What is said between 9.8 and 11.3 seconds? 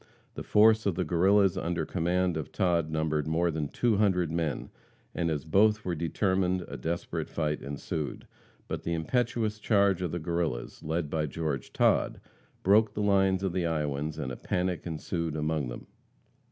of the Guerrillas, led by